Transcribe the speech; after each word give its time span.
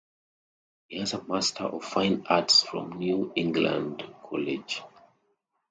He 0.87 0.97
has 0.97 1.13
a 1.13 1.21
Master 1.23 1.65
of 1.65 1.83
Fine 1.85 2.25
Arts 2.27 2.63
from 2.63 2.97
New 2.97 3.31
England 3.35 4.03
College. 4.23 4.81